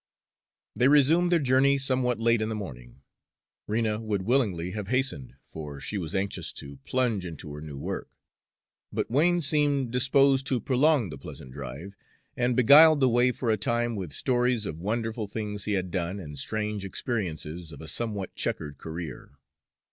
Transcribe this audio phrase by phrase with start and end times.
[0.75, 3.03] They resumed their journey somewhat late in the morning.
[3.67, 8.09] Rena would willingly have hastened, for she was anxious to plunge into her new work;
[8.91, 11.95] but Wain seemed disposed to prolong the pleasant drive,
[12.35, 16.19] and beguiled the way for a time with stories of wonderful things he had done
[16.19, 19.33] and strange experiences of a somewhat checkered career.